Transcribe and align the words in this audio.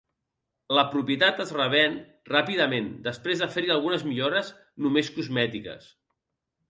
La 0.75 0.83
propietat 0.93 1.41
es 1.43 1.51
revèn 1.57 1.99
ràpidament 2.31 2.89
després 3.09 3.43
de 3.45 3.51
fer-hi 3.57 3.73
algunes 3.75 4.07
millores, 4.09 4.51
només 4.87 5.13
cosmètiques. 5.19 5.93